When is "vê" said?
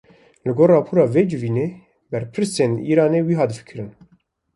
1.13-1.23